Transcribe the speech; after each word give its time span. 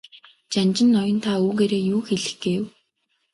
Жанжин 0.53 0.89
ноён 0.95 1.19
та 1.25 1.31
үүгээрээ 1.45 1.83
юу 1.93 2.01
хэлэх 2.09 2.35
гээв? 2.43 2.63